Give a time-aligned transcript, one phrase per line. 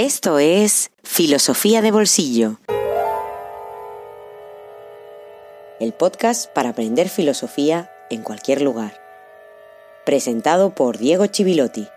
[0.00, 2.60] Esto es Filosofía de Bolsillo.
[5.80, 8.96] El podcast para aprender filosofía en cualquier lugar.
[10.06, 11.88] Presentado por Diego Chivilotti.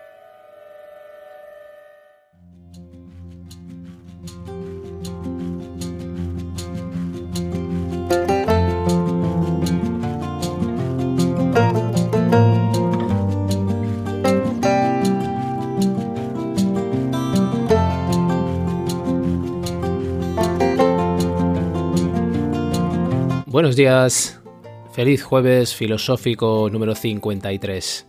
[24.92, 28.06] Feliz jueves filosófico número 53.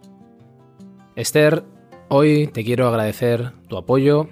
[1.16, 1.64] Esther,
[2.10, 4.30] hoy te quiero agradecer tu apoyo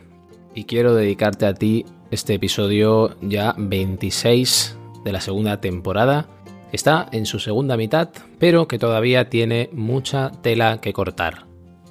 [0.54, 6.28] y quiero dedicarte a ti este episodio ya 26 de la segunda temporada.
[6.72, 11.48] Está en su segunda mitad, pero que todavía tiene mucha tela que cortar.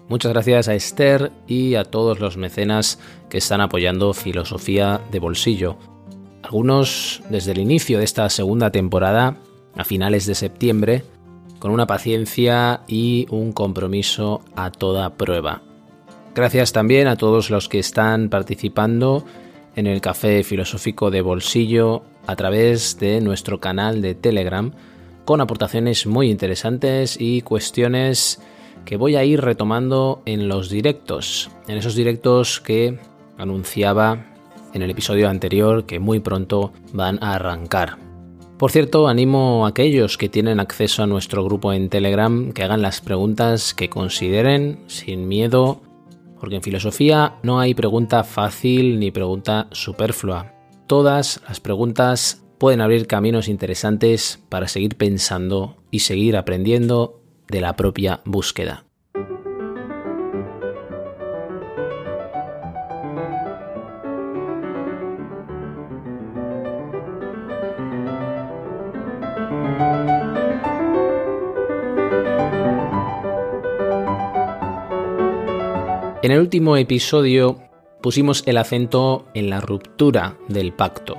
[0.09, 5.77] Muchas gracias a Esther y a todos los mecenas que están apoyando Filosofía de Bolsillo
[6.51, 9.37] algunos desde el inicio de esta segunda temporada,
[9.77, 11.05] a finales de septiembre,
[11.61, 15.63] con una paciencia y un compromiso a toda prueba.
[16.35, 19.25] Gracias también a todos los que están participando
[19.77, 24.73] en el Café Filosófico de Bolsillo a través de nuestro canal de Telegram,
[25.25, 28.43] con aportaciones muy interesantes y cuestiones
[28.85, 32.99] que voy a ir retomando en los directos, en esos directos que
[33.39, 34.27] anunciaba
[34.75, 37.99] en el episodio anterior que muy pronto van a arrancar.
[38.61, 42.83] Por cierto, animo a aquellos que tienen acceso a nuestro grupo en Telegram que hagan
[42.83, 45.81] las preguntas que consideren sin miedo,
[46.39, 50.53] porque en filosofía no hay pregunta fácil ni pregunta superflua.
[50.87, 57.77] Todas las preguntas pueden abrir caminos interesantes para seguir pensando y seguir aprendiendo de la
[57.77, 58.90] propia búsqueda.
[76.31, 77.59] En el último episodio
[78.01, 81.17] pusimos el acento en la ruptura del pacto,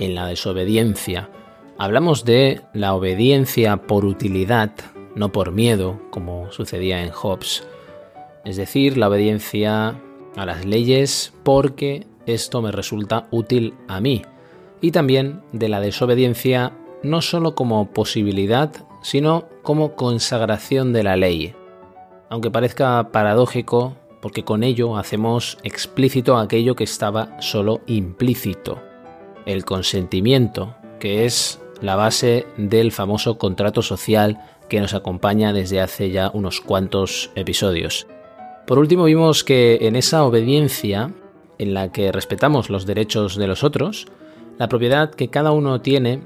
[0.00, 1.30] en la desobediencia.
[1.78, 4.72] Hablamos de la obediencia por utilidad,
[5.14, 7.64] no por miedo, como sucedía en Hobbes.
[8.44, 10.00] Es decir, la obediencia
[10.34, 14.22] a las leyes porque esto me resulta útil a mí.
[14.80, 16.72] Y también de la desobediencia
[17.04, 21.54] no solo como posibilidad, sino como consagración de la ley.
[22.30, 28.80] Aunque parezca paradójico, porque con ello hacemos explícito aquello que estaba solo implícito,
[29.46, 36.10] el consentimiento, que es la base del famoso contrato social que nos acompaña desde hace
[36.10, 38.06] ya unos cuantos episodios.
[38.66, 41.12] Por último vimos que en esa obediencia,
[41.58, 44.06] en la que respetamos los derechos de los otros,
[44.58, 46.22] la propiedad que cada uno tiene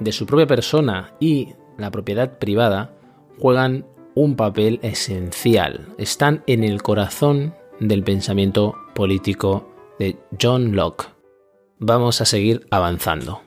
[0.00, 2.94] de su propia persona y la propiedad privada
[3.38, 5.94] juegan un papel esencial.
[5.98, 11.04] Están en el corazón del pensamiento político de John Locke.
[11.78, 13.42] Vamos a seguir avanzando.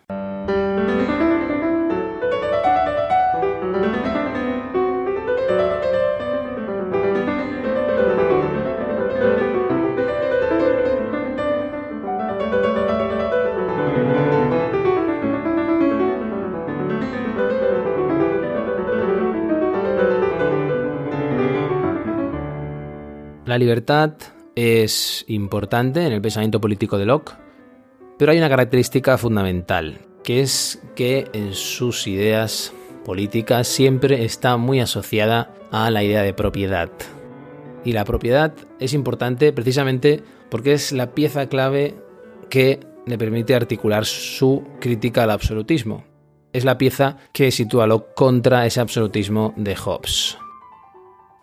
[23.59, 24.13] Libertad
[24.55, 27.33] es importante en el pensamiento político de Locke,
[28.17, 32.73] pero hay una característica fundamental, que es que en sus ideas
[33.05, 36.89] políticas siempre está muy asociada a la idea de propiedad.
[37.85, 41.95] Y la propiedad es importante precisamente porque es la pieza clave
[42.49, 46.03] que le permite articular su crítica al absolutismo.
[46.51, 50.37] Es la pieza que sitúa Locke contra ese absolutismo de Hobbes.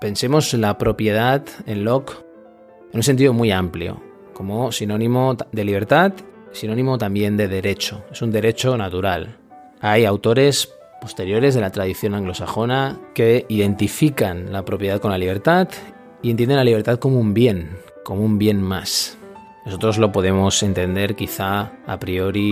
[0.01, 2.13] Pensemos la propiedad en Locke
[2.93, 4.03] en un sentido muy amplio,
[4.35, 6.13] como sinónimo de libertad,
[6.53, 8.05] sinónimo también de derecho.
[8.13, 9.39] Es un derecho natural.
[9.81, 10.71] Hay autores
[11.01, 15.69] posteriores de la tradición anglosajona que identifican la propiedad con la libertad
[16.21, 19.17] y entienden la libertad como un bien, como un bien más.
[19.65, 22.51] Nosotros lo podemos entender quizá a priori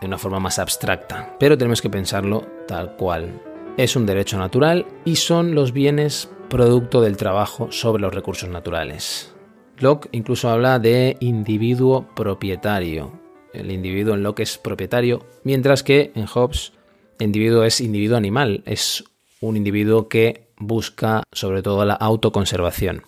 [0.00, 3.42] de una forma más abstracta, pero tenemos que pensarlo tal cual.
[3.76, 9.34] Es un derecho natural y son los bienes producto del trabajo sobre los recursos naturales.
[9.80, 13.10] Locke incluso habla de individuo propietario.
[13.52, 16.72] El individuo en Locke es propietario, mientras que en Hobbes
[17.18, 19.02] el individuo es individuo animal, es
[19.40, 23.02] un individuo que busca sobre todo la autoconservación.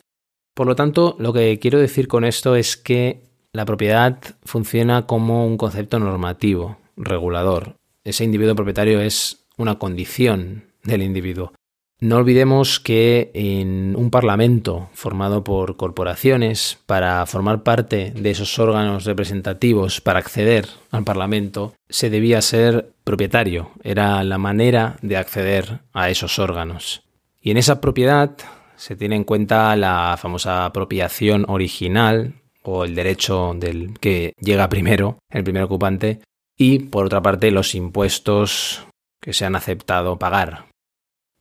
[0.52, 5.46] Por lo tanto, lo que quiero decir con esto es que la propiedad funciona como
[5.46, 7.76] un concepto normativo, regulador.
[8.02, 11.52] Ese individuo propietario es una condición del individuo.
[11.98, 19.06] No olvidemos que en un parlamento formado por corporaciones, para formar parte de esos órganos
[19.06, 23.70] representativos, para acceder al parlamento, se debía ser propietario.
[23.82, 27.02] Era la manera de acceder a esos órganos.
[27.40, 28.36] Y en esa propiedad
[28.76, 35.16] se tiene en cuenta la famosa apropiación original o el derecho del que llega primero,
[35.30, 36.20] el primer ocupante,
[36.58, 38.86] y por otra parte los impuestos
[39.18, 40.66] que se han aceptado pagar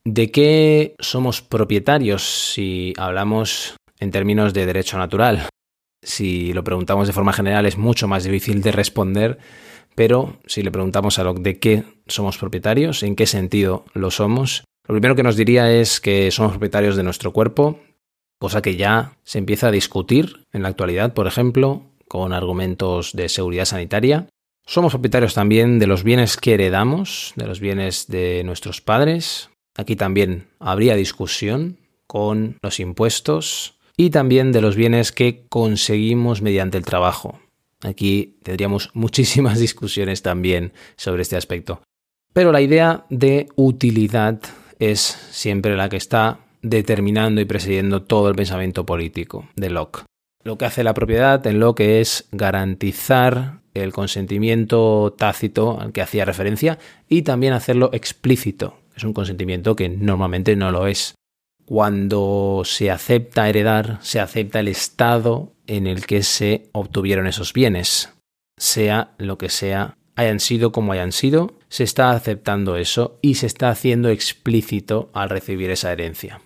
[0.08, 5.50] ¿De qué somos propietarios si hablamos en términos de derecho natural?
[6.04, 9.40] Si lo preguntamos de forma general es mucho más difícil de responder,
[9.96, 14.64] pero si le preguntamos a lo de qué somos propietarios, en qué sentido lo somos,
[14.88, 17.80] lo primero que nos diría es que somos propietarios de nuestro cuerpo,
[18.40, 23.28] cosa que ya se empieza a discutir en la actualidad, por ejemplo, con argumentos de
[23.28, 24.28] seguridad sanitaria.
[24.68, 29.96] Somos propietarios también de los bienes que heredamos, de los bienes de nuestros padres, Aquí
[29.96, 31.78] también habría discusión
[32.08, 37.40] con los impuestos y también de los bienes que conseguimos mediante el trabajo.
[37.82, 41.82] Aquí tendríamos muchísimas discusiones también sobre este aspecto.
[42.34, 44.40] Pero la idea de utilidad
[44.80, 45.00] es
[45.32, 50.04] siempre la que está determinando y presidiendo todo el pensamiento político de Locke.
[50.44, 56.26] Lo que hace la propiedad en Locke es garantizar el consentimiento tácito al que hacía
[56.26, 61.16] referencia y también hacerlo explícito, es un consentimiento que normalmente no lo es.
[61.66, 68.14] Cuando se acepta heredar, se acepta el estado en el que se obtuvieron esos bienes.
[68.58, 73.48] Sea lo que sea, hayan sido como hayan sido, se está aceptando eso y se
[73.48, 76.42] está haciendo explícito al recibir esa herencia.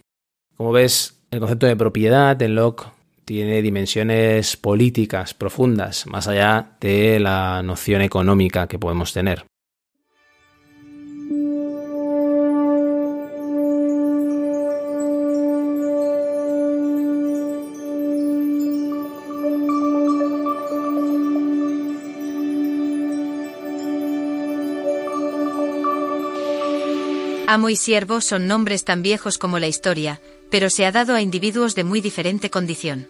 [0.55, 2.87] Como ves, el concepto de propiedad en Locke
[3.25, 9.45] tiene dimensiones políticas profundas, más allá de la noción económica que podemos tener.
[27.51, 31.21] Amo y siervo son nombres tan viejos como la historia, pero se ha dado a
[31.23, 33.07] individuos de muy diferente condición.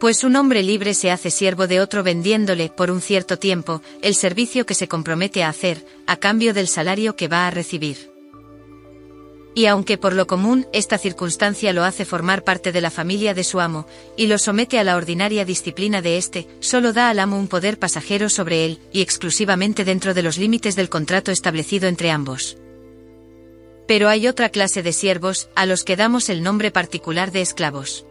[0.00, 4.16] Pues un hombre libre se hace siervo de otro vendiéndole, por un cierto tiempo, el
[4.16, 8.10] servicio que se compromete a hacer, a cambio del salario que va a recibir.
[9.54, 13.44] Y aunque por lo común esta circunstancia lo hace formar parte de la familia de
[13.44, 13.86] su amo,
[14.16, 17.78] y lo somete a la ordinaria disciplina de éste, solo da al amo un poder
[17.78, 22.56] pasajero sobre él, y exclusivamente dentro de los límites del contrato establecido entre ambos.
[23.86, 28.06] Pero hay otra clase de siervos, a los que damos el nombre particular de esclavos.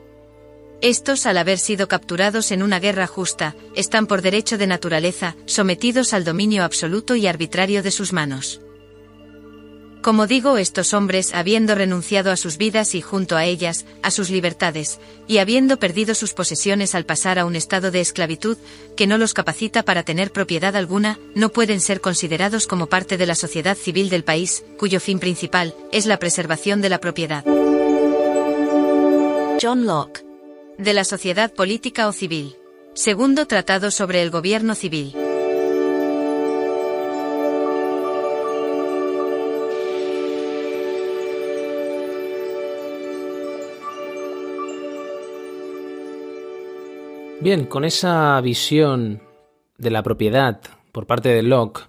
[0.82, 6.14] Estos, al haber sido capturados en una guerra justa, están por derecho de naturaleza, sometidos
[6.14, 8.62] al dominio absoluto y arbitrario de sus manos.
[10.06, 14.30] Como digo, estos hombres, habiendo renunciado a sus vidas y junto a ellas, a sus
[14.30, 18.56] libertades, y habiendo perdido sus posesiones al pasar a un estado de esclavitud,
[18.96, 23.26] que no los capacita para tener propiedad alguna, no pueden ser considerados como parte de
[23.26, 27.44] la sociedad civil del país, cuyo fin principal es la preservación de la propiedad.
[29.60, 30.24] John Locke.
[30.78, 32.56] De la sociedad política o civil.
[32.94, 35.16] Segundo Tratado sobre el Gobierno Civil.
[47.46, 49.22] Bien, con esa visión
[49.78, 50.62] de la propiedad
[50.92, 51.82] por parte de Locke,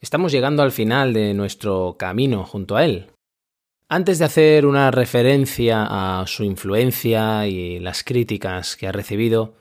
[0.00, 3.08] estamos llegando al final de nuestro camino junto a él.
[3.86, 5.84] Antes de hacer una referencia
[6.20, 9.56] a su influencia y las críticas que ha recibido,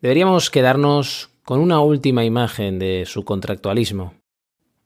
[0.00, 4.14] deberíamos quedarnos con una última imagen de su contractualismo.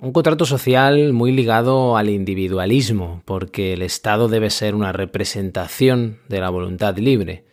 [0.00, 6.40] Un contrato social muy ligado al individualismo, porque el Estado debe ser una representación de
[6.40, 7.45] la voluntad libre,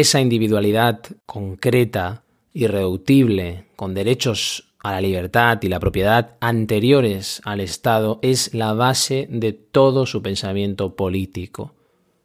[0.00, 2.22] esa individualidad concreta,
[2.52, 9.26] irreductible, con derechos a la libertad y la propiedad anteriores al Estado, es la base
[9.30, 11.72] de todo su pensamiento político.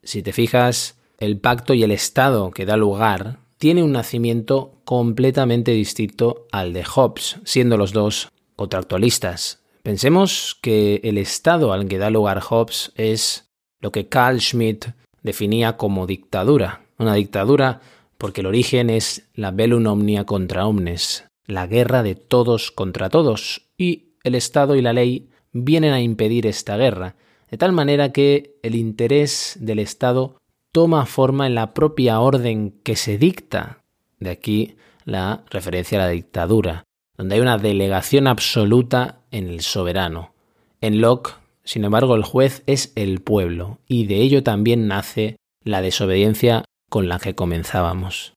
[0.04, 5.72] Si te fijas, el pacto y el Estado que da lugar tiene un nacimiento completamente
[5.72, 9.62] distinto al de Hobbes, siendo los dos contractualistas.
[9.82, 13.50] Pensemos que el Estado al que da lugar Hobbes es
[13.80, 14.88] lo que Carl Schmitt
[15.24, 17.82] definía como dictadura, una dictadura
[18.18, 23.70] porque el origen es la bellum omnia contra omnes, la guerra de todos contra todos,
[23.78, 27.16] y el Estado y la ley vienen a impedir esta guerra,
[27.50, 30.38] de tal manera que el interés del Estado
[30.72, 33.84] toma forma en la propia orden que se dicta.
[34.20, 36.84] De aquí la referencia a la dictadura,
[37.18, 40.34] donde hay una delegación absoluta en el soberano.
[40.80, 45.82] En Locke, sin embargo, el juez es el pueblo, y de ello también nace la
[45.82, 48.34] desobediencia con la que comenzábamos.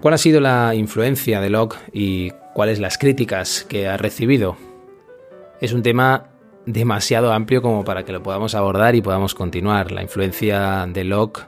[0.00, 4.71] ¿Cuál ha sido la influencia de Locke y cuáles las críticas que ha recibido?
[5.62, 6.24] Es un tema
[6.66, 9.92] demasiado amplio como para que lo podamos abordar y podamos continuar.
[9.92, 11.46] La influencia de Locke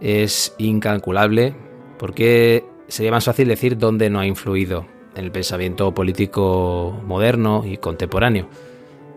[0.00, 1.56] es incalculable
[1.98, 7.76] porque sería más fácil decir dónde no ha influido en el pensamiento político moderno y
[7.78, 8.48] contemporáneo.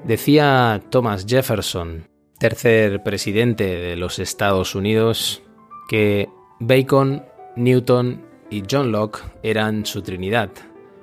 [0.03, 2.07] Decía Thomas Jefferson,
[2.39, 5.43] tercer presidente de los Estados Unidos,
[5.87, 6.27] que
[6.59, 7.23] Bacon,
[7.55, 10.49] Newton y John Locke eran su Trinidad.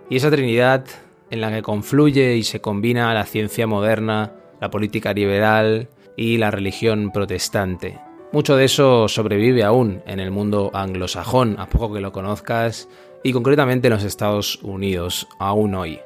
[0.09, 0.85] Y esa Trinidad
[1.31, 6.51] en la que confluye y se combina la ciencia moderna, la política liberal y la
[6.51, 7.99] religión protestante.
[8.33, 12.89] Mucho de eso sobrevive aún en el mundo anglosajón, a poco que lo conozcas,
[13.25, 15.99] y concretamente en los Estados Unidos, aún hoy.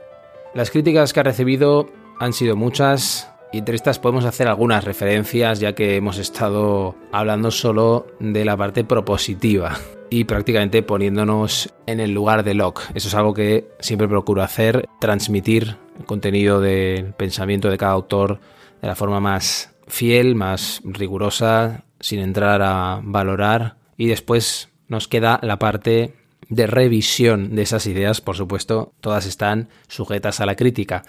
[0.55, 5.61] Las críticas que ha recibido han sido muchas, y entre estas podemos hacer algunas referencias,
[5.61, 9.79] ya que hemos estado hablando solo de la parte propositiva
[10.11, 12.83] y prácticamente poniéndonos en el lugar de Locke.
[12.95, 18.41] Eso es algo que siempre procuro hacer, transmitir el contenido del pensamiento de cada autor
[18.81, 23.77] de la forma más fiel, más rigurosa, sin entrar a valorar.
[23.97, 26.15] Y después nos queda la parte
[26.49, 31.05] de revisión de esas ideas, por supuesto, todas están sujetas a la crítica.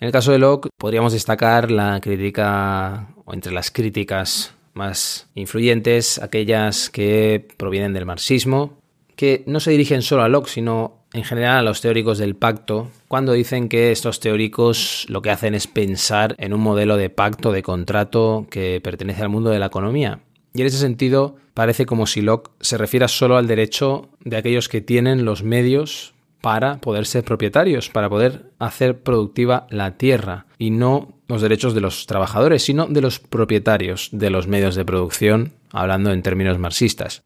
[0.00, 6.18] En el caso de Locke podríamos destacar la crítica, o entre las críticas más influyentes,
[6.20, 8.78] aquellas que provienen del marxismo,
[9.16, 12.90] que no se dirigen solo a Locke, sino en general a los teóricos del pacto,
[13.06, 17.52] cuando dicen que estos teóricos lo que hacen es pensar en un modelo de pacto,
[17.52, 20.20] de contrato que pertenece al mundo de la economía.
[20.52, 24.68] Y en ese sentido, parece como si Locke se refiera solo al derecho de aquellos
[24.68, 26.13] que tienen los medios
[26.44, 31.80] para poder ser propietarios, para poder hacer productiva la tierra y no los derechos de
[31.80, 37.22] los trabajadores, sino de los propietarios de los medios de producción, hablando en términos marxistas.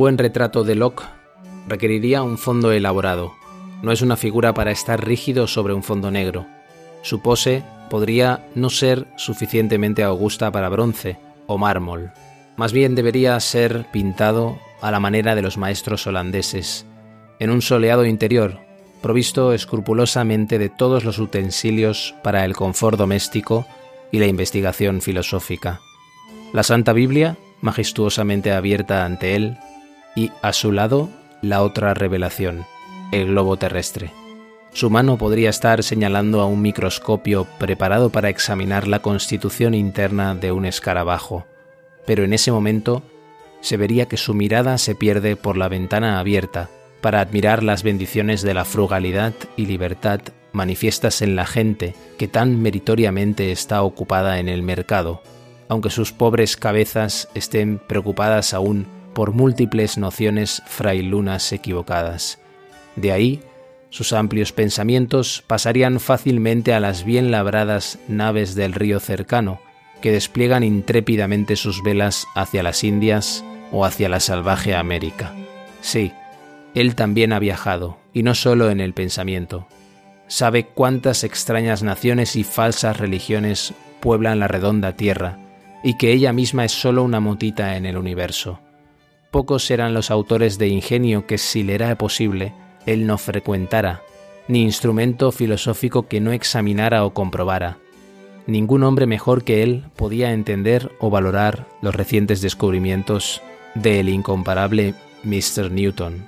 [0.00, 1.04] Buen retrato de Locke
[1.68, 3.34] requeriría un fondo elaborado.
[3.82, 6.46] No es una figura para estar rígido sobre un fondo negro.
[7.02, 12.12] Su pose podría no ser suficientemente augusta para bronce o mármol.
[12.56, 16.86] Más bien debería ser pintado a la manera de los maestros holandeses,
[17.38, 18.58] en un soleado interior,
[19.02, 23.66] provisto escrupulosamente de todos los utensilios para el confort doméstico
[24.10, 25.82] y la investigación filosófica.
[26.54, 29.58] La Santa Biblia, majestuosamente abierta ante él,
[30.14, 31.08] y a su lado
[31.42, 32.66] la otra revelación,
[33.12, 34.12] el globo terrestre.
[34.72, 40.52] Su mano podría estar señalando a un microscopio preparado para examinar la constitución interna de
[40.52, 41.46] un escarabajo,
[42.06, 43.02] pero en ese momento
[43.60, 48.42] se vería que su mirada se pierde por la ventana abierta para admirar las bendiciones
[48.42, 50.20] de la frugalidad y libertad
[50.52, 55.22] manifiestas en la gente que tan meritoriamente está ocupada en el mercado,
[55.68, 62.38] aunque sus pobres cabezas estén preocupadas aún por múltiples nociones frailunas equivocadas.
[62.96, 63.40] De ahí,
[63.90, 69.60] sus amplios pensamientos pasarían fácilmente a las bien labradas naves del río cercano,
[70.00, 75.34] que despliegan intrépidamente sus velas hacia las Indias o hacia la salvaje América.
[75.80, 76.12] Sí,
[76.74, 79.66] él también ha viajado, y no solo en el pensamiento.
[80.28, 85.38] Sabe cuántas extrañas naciones y falsas religiones pueblan la redonda tierra,
[85.82, 88.60] y que ella misma es solo una motita en el universo.
[89.30, 92.52] Pocos serán los autores de ingenio que, si le era posible,
[92.86, 94.02] él no frecuentara,
[94.48, 97.78] ni instrumento filosófico que no examinara o comprobara.
[98.46, 103.40] Ningún hombre mejor que él podía entender o valorar los recientes descubrimientos
[103.76, 105.70] del incomparable Mr.
[105.70, 106.24] Newton.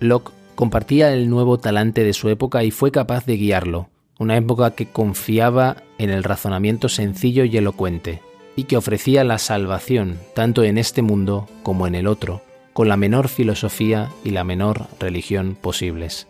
[0.00, 3.88] Locke compartía el nuevo talante de su época y fue capaz de guiarlo,
[4.18, 8.20] una época que confiaba en el razonamiento sencillo y elocuente,
[8.56, 12.96] y que ofrecía la salvación tanto en este mundo como en el otro, con la
[12.96, 16.26] menor filosofía y la menor religión posibles.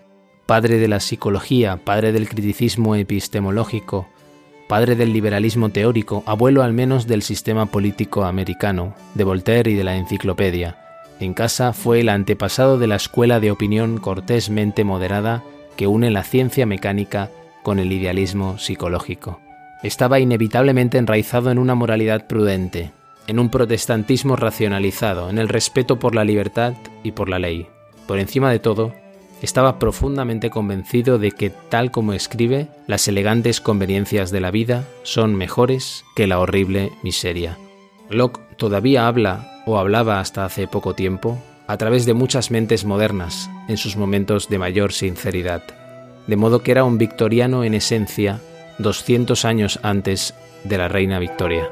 [0.47, 4.06] padre de la psicología, padre del criticismo epistemológico,
[4.68, 9.85] padre del liberalismo teórico, abuelo al menos del sistema político americano, de Voltaire y de
[9.85, 10.78] la enciclopedia.
[11.18, 15.42] En casa fue el antepasado de la escuela de opinión cortésmente moderada
[15.76, 17.30] que une la ciencia mecánica
[17.62, 19.40] con el idealismo psicológico.
[19.83, 22.92] Estaba inevitablemente enraizado en una moralidad prudente,
[23.26, 27.66] en un protestantismo racionalizado, en el respeto por la libertad y por la ley.
[28.06, 28.95] Por encima de todo,
[29.42, 35.35] estaba profundamente convencido de que, tal como escribe, las elegantes conveniencias de la vida son
[35.35, 37.59] mejores que la horrible miseria.
[38.09, 43.50] Locke todavía habla, o hablaba hasta hace poco tiempo, a través de muchas mentes modernas
[43.68, 45.62] en sus momentos de mayor sinceridad,
[46.26, 48.40] de modo que era un victoriano en esencia
[48.78, 51.68] 200 años antes de la reina Victoria.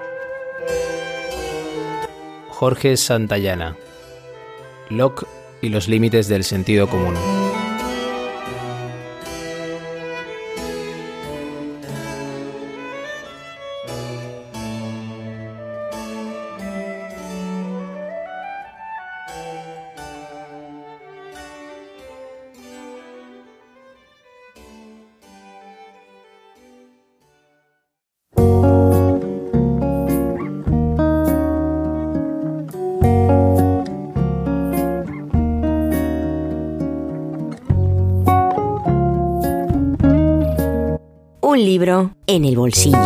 [2.48, 3.76] Jorge Santayana
[4.88, 5.26] Locke
[5.60, 7.14] y los límites del sentido común.
[41.84, 42.96] En el bolsillo.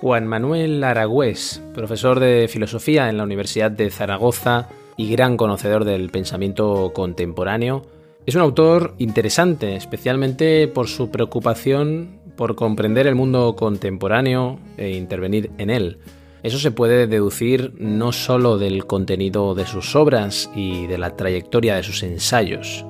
[0.00, 6.10] Juan Manuel Aragüés, profesor de filosofía en la Universidad de Zaragoza y gran conocedor del
[6.10, 7.82] pensamiento contemporáneo,
[8.24, 15.50] es un autor interesante, especialmente por su preocupación por comprender el mundo contemporáneo e intervenir
[15.58, 15.98] en él.
[16.42, 21.76] Eso se puede deducir no solo del contenido de sus obras y de la trayectoria
[21.76, 22.86] de sus ensayos,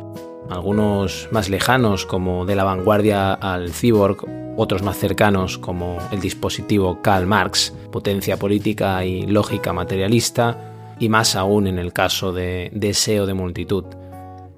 [0.48, 4.24] algunos más lejanos como De la vanguardia al cyborg,
[4.56, 11.34] otros más cercanos como el dispositivo Karl Marx, potencia política y lógica materialista, y más
[11.34, 13.84] aún en el caso de Deseo de multitud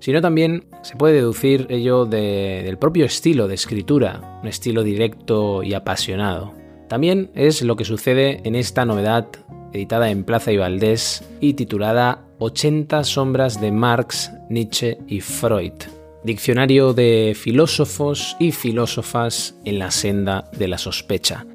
[0.02, 5.74] sino también se puede deducir ello del propio estilo de escritura, un estilo directo y
[5.74, 6.54] apasionado.
[6.88, 9.28] También es lo que sucede en esta novedad
[9.72, 15.74] editada en Plaza y Valdés y titulada 80 sombras de Marx, Nietzsche y Freud.
[16.24, 21.46] Diccionario de filósofos y filósofas en la senda de la sospecha,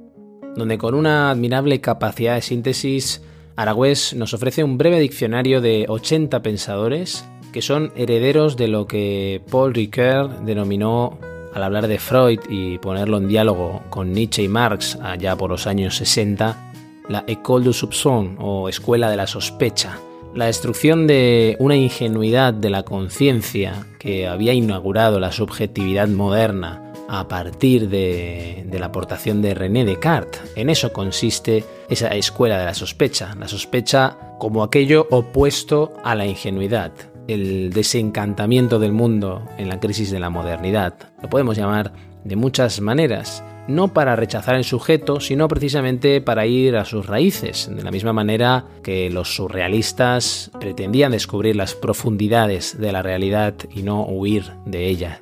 [0.56, 3.22] donde con una admirable capacidad de síntesis,
[3.58, 9.42] Aragüés nos ofrece un breve diccionario de 80 pensadores que son herederos de lo que
[9.50, 11.18] Paul Ricoeur denominó
[11.54, 15.66] al hablar de Freud y ponerlo en diálogo con Nietzsche y Marx allá por los
[15.66, 16.72] años 60,
[17.10, 19.98] la École du soupçon o Escuela de la Sospecha,
[20.36, 27.28] la destrucción de una ingenuidad de la conciencia que había inaugurado la subjetividad moderna a
[27.28, 30.42] partir de, de, la aportación de René Descartes.
[30.56, 36.26] En eso consiste esa escuela de la sospecha, la sospecha como aquello opuesto a la
[36.28, 36.92] ingenuidad,
[37.28, 40.94] el desencantamiento del mundo en la crisis de la modernidad.
[41.22, 46.76] Lo podemos llamar de muchas maneras, no para rechazar el sujeto, sino precisamente para ir
[46.78, 52.92] a sus raíces, de la misma manera que los surrealistas pretendían descubrir las profundidades de
[52.92, 55.20] la realidad y no huir de ella.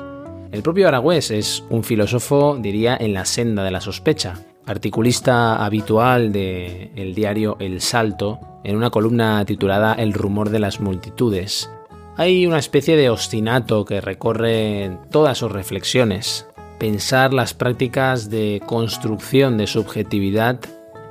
[0.51, 6.31] El propio Aragüés es un filósofo, diría, en la senda de la sospecha, articulista habitual
[6.31, 11.69] del diario El Salto, en una columna titulada El rumor de las multitudes,
[12.17, 16.47] hay una especie de ostinato que recorre todas sus reflexiones.
[16.79, 20.59] Pensar las prácticas de construcción de subjetividad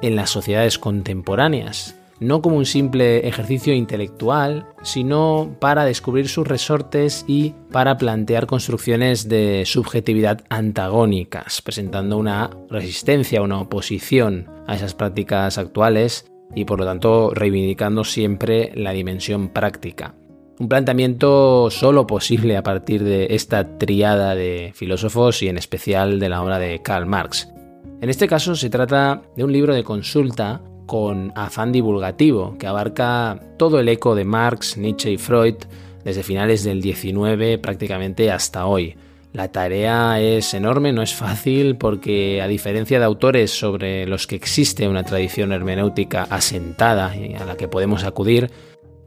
[0.02, 7.24] en las sociedades contemporáneas, no como un simple ejercicio intelectual, sino para descubrir sus resortes
[7.26, 15.58] y para plantear construcciones de subjetividad antagónicas, presentando una resistencia, una oposición a esas prácticas
[15.58, 20.14] actuales y por lo tanto reivindicando siempre la dimensión práctica.
[20.58, 26.28] Un planteamiento solo posible a partir de esta triada de filósofos y en especial de
[26.28, 27.48] la obra de Karl Marx.
[28.00, 33.40] En este caso se trata de un libro de consulta con afán divulgativo que abarca
[33.58, 35.56] todo el eco de Marx, Nietzsche y Freud
[36.04, 38.96] desde finales del 19 prácticamente hasta hoy.
[39.32, 44.36] La tarea es enorme, no es fácil porque a diferencia de autores sobre los que
[44.36, 48.52] existe una tradición hermenéutica asentada y a la que podemos acudir,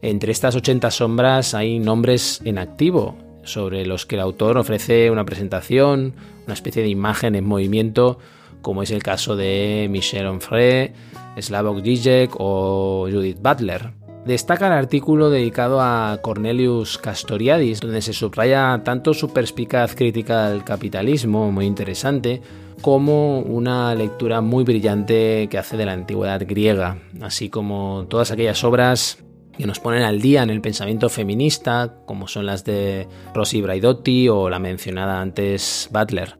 [0.01, 5.25] entre estas 80 sombras hay nombres en activo, sobre los que el autor ofrece una
[5.25, 6.13] presentación,
[6.45, 8.19] una especie de imagen en movimiento,
[8.61, 10.93] como es el caso de Michel Onfray,
[11.39, 13.91] Slavoj Žižek o Judith Butler.
[14.25, 20.65] Destaca el artículo dedicado a Cornelius Castoriadis, donde se subraya tanto su perspicaz crítica al
[20.65, 22.41] capitalismo, muy interesante,
[22.81, 28.63] como una lectura muy brillante que hace de la antigüedad griega, así como todas aquellas
[28.65, 29.23] obras
[29.57, 34.29] que nos ponen al día en el pensamiento feminista, como son las de Rosy Braidotti
[34.29, 36.37] o la mencionada antes Butler.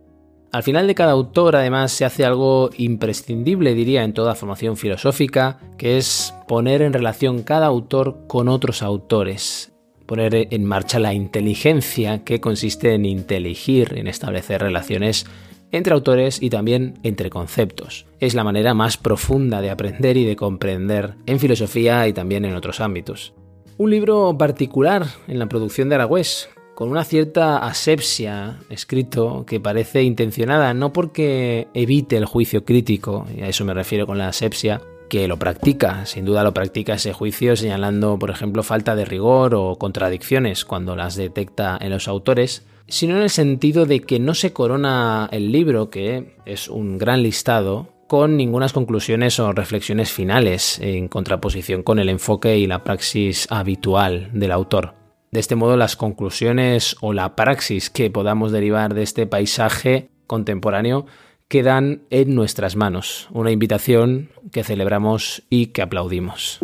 [0.51, 5.59] Al final de cada autor, además, se hace algo imprescindible, diría, en toda formación filosófica,
[5.77, 9.73] que es poner en relación cada autor con otros autores,
[10.05, 15.25] poner en marcha la inteligencia, que consiste en inteligir, en establecer relaciones
[15.71, 18.05] entre autores y también entre conceptos.
[18.19, 22.55] Es la manera más profunda de aprender y de comprender en filosofía y también en
[22.55, 23.33] otros ámbitos.
[23.77, 30.03] Un libro particular en la producción de Aragüés, con una cierta asepsia escrito que parece
[30.03, 34.81] intencionada, no porque evite el juicio crítico, y a eso me refiero con la asepsia,
[35.07, 39.55] que lo practica, sin duda lo practica ese juicio señalando, por ejemplo, falta de rigor
[39.55, 44.33] o contradicciones cuando las detecta en los autores, sino en el sentido de que no
[44.33, 50.79] se corona el libro, que es un gran listado, con ninguna conclusiones o reflexiones finales,
[50.79, 54.95] en contraposición con el enfoque y la praxis habitual del autor.
[55.31, 61.05] De este modo, las conclusiones o la praxis que podamos derivar de este paisaje contemporáneo
[61.47, 66.59] quedan en nuestras manos, una invitación que celebramos y que aplaudimos.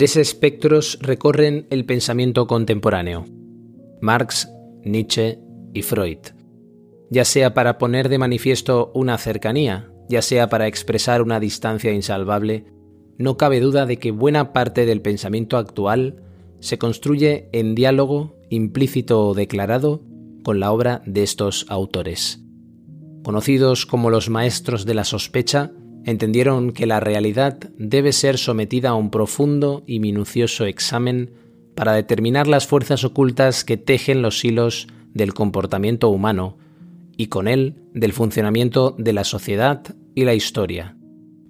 [0.00, 3.26] Tres espectros recorren el pensamiento contemporáneo.
[4.00, 4.48] Marx,
[4.82, 5.40] Nietzsche
[5.74, 6.20] y Freud.
[7.10, 12.64] Ya sea para poner de manifiesto una cercanía, ya sea para expresar una distancia insalvable,
[13.18, 16.22] no cabe duda de que buena parte del pensamiento actual
[16.60, 20.02] se construye en diálogo implícito o declarado
[20.44, 22.40] con la obra de estos autores.
[23.22, 25.72] Conocidos como los maestros de la sospecha,
[26.04, 31.32] entendieron que la realidad debe ser sometida a un profundo y minucioso examen
[31.74, 36.58] para determinar las fuerzas ocultas que tejen los hilos del comportamiento humano
[37.16, 39.82] y con él del funcionamiento de la sociedad
[40.14, 40.96] y la historia.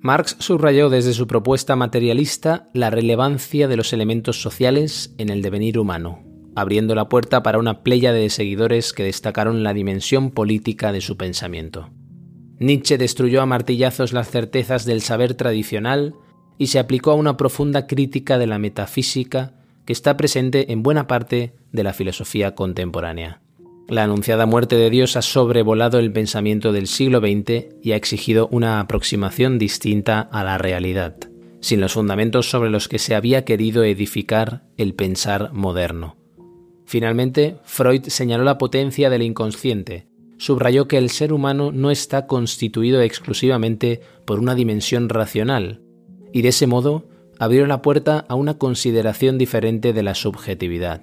[0.02, 5.78] Marx subrayó desde su propuesta materialista la relevancia de los elementos sociales en el devenir
[5.78, 6.24] humano,
[6.56, 11.16] abriendo la puerta para una playa de seguidores que destacaron la dimensión política de su
[11.16, 11.90] pensamiento.
[12.60, 16.14] Nietzsche destruyó a martillazos las certezas del saber tradicional
[16.58, 19.54] y se aplicó a una profunda crítica de la metafísica
[19.86, 23.40] que está presente en buena parte de la filosofía contemporánea.
[23.88, 28.46] La anunciada muerte de Dios ha sobrevolado el pensamiento del siglo XX y ha exigido
[28.52, 31.16] una aproximación distinta a la realidad,
[31.60, 36.18] sin los fundamentos sobre los que se había querido edificar el pensar moderno.
[36.84, 40.09] Finalmente, Freud señaló la potencia del inconsciente,
[40.40, 45.82] subrayó que el ser humano no está constituido exclusivamente por una dimensión racional,
[46.32, 47.04] y de ese modo
[47.38, 51.02] abrió la puerta a una consideración diferente de la subjetividad.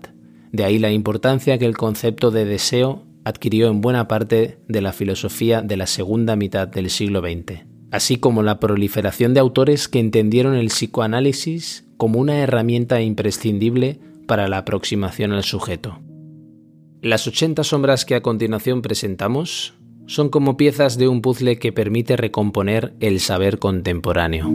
[0.52, 4.91] De ahí la importancia que el concepto de deseo adquirió en buena parte de la
[4.91, 10.00] filosofía de la segunda mitad del siglo XX, así como la proliferación de autores que
[10.00, 16.00] entendieron el psicoanálisis como una herramienta imprescindible para la aproximación al sujeto.
[17.08, 19.76] Las 80 sombras que a continuación presentamos
[20.08, 24.52] son como piezas de un puzzle que permite recomponer el saber contemporáneo.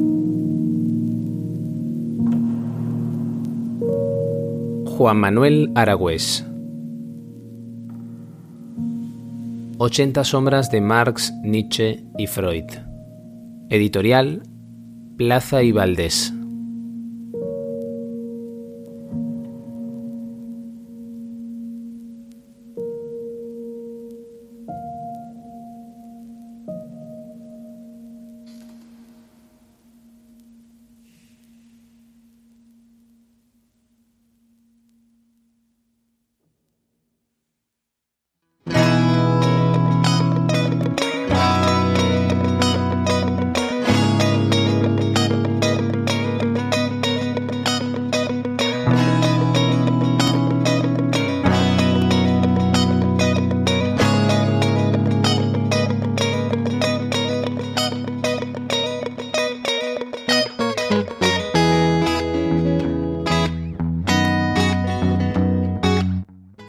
[4.85, 6.45] Juan Manuel Aragüés
[9.79, 12.67] 80 sombras de Marx, Nietzsche y Freud.
[13.71, 14.43] Editorial
[15.17, 16.35] Plaza y Valdés.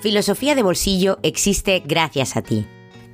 [0.03, 2.65] Filosofía de Bolsillo existe gracias a ti.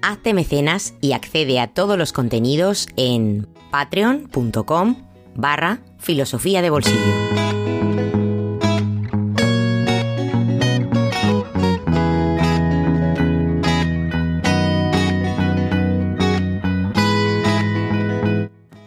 [0.02, 4.96] Hazte mecenas y accede a todos los contenidos en patreon.com
[5.36, 6.98] barra filosofía de bolsillo.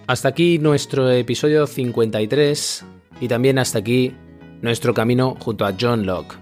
[0.08, 2.84] Hasta aquí nuestro episodio 53
[3.20, 4.12] y también hasta aquí
[4.60, 6.41] nuestro camino junto a John Locke.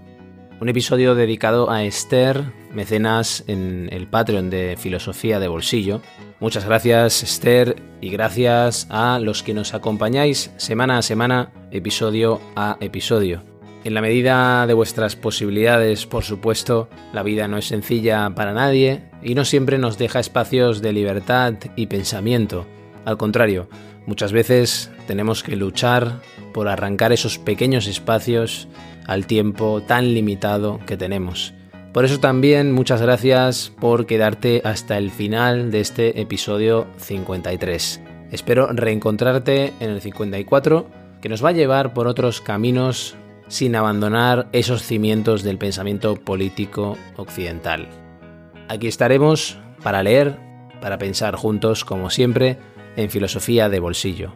[0.61, 6.03] Un episodio dedicado a Esther, mecenas en el Patreon de Filosofía de Bolsillo.
[6.39, 12.77] Muchas gracias Esther y gracias a los que nos acompañáis semana a semana, episodio a
[12.81, 13.43] episodio.
[13.85, 19.05] En la medida de vuestras posibilidades, por supuesto, la vida no es sencilla para nadie
[19.23, 22.67] y no siempre nos deja espacios de libertad y pensamiento.
[23.07, 23.71] Al contrario,
[24.05, 26.21] muchas veces tenemos que luchar
[26.53, 28.69] por arrancar esos pequeños espacios
[29.11, 31.53] al tiempo tan limitado que tenemos.
[31.93, 38.03] Por eso también muchas gracias por quedarte hasta el final de este episodio 53.
[38.31, 40.89] Espero reencontrarte en el 54,
[41.21, 43.17] que nos va a llevar por otros caminos
[43.49, 47.89] sin abandonar esos cimientos del pensamiento político occidental.
[48.69, 50.39] Aquí estaremos para leer,
[50.81, 52.59] para pensar juntos, como siempre,
[52.95, 54.35] en filosofía de bolsillo.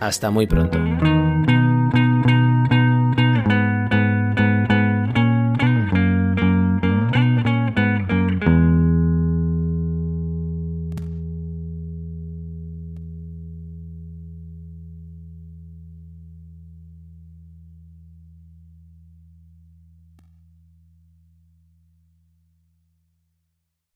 [0.00, 0.80] Hasta muy pronto.